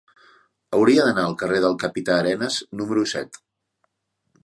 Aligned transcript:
Hauria 0.77 1.03
d'anar 1.09 1.27
al 1.31 1.37
carrer 1.43 1.61
del 1.67 1.77
Capità 1.85 2.17
Arenas 2.17 2.61
número 2.83 3.07
set. 3.17 3.43